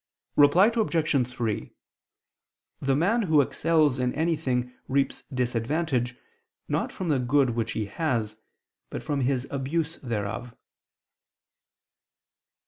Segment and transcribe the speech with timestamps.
[0.35, 1.27] Reply Obj.
[1.31, 1.73] 3:
[2.81, 6.17] The man who excels in anything reaps disadvantage,
[6.67, 8.35] not from the good which he has,
[8.89, 10.55] but from his abuse thereof.